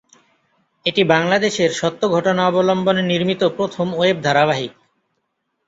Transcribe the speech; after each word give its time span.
এটি 0.85 1.01
বাংলাদেশের 1.05 1.71
সত্য 1.71 2.01
ঘটনা 2.09 2.41
অবলম্বনে 2.47 3.03
নির্মিত 3.03 3.41
প্রথম 3.57 3.87
ওয়েব 3.93 4.17
ধারাবাহিক। 4.23 4.73